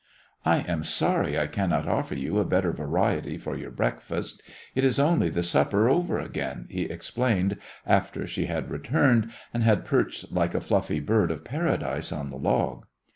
[0.45, 4.41] "I am sorry I cannot offer you a better variety for your breakfast.
[4.73, 9.85] It is only the supper over again," he explained, after she had returned, and had
[9.85, 12.87] perched like a fluffy bird of paradise on the log.